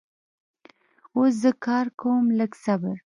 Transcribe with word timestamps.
اوس 1.15 1.33
زه 1.43 1.51
کار 1.65 1.85
کوم 2.01 2.25
لږ 2.39 2.51
صبر 2.63 2.97